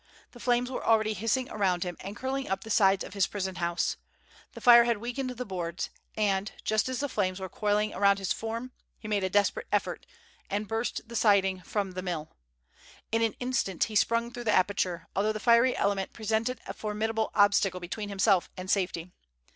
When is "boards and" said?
5.45-6.51